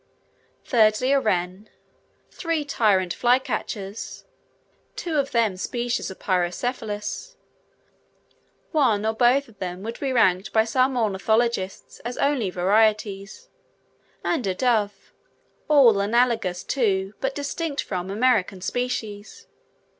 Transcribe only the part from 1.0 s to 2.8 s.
a wren, three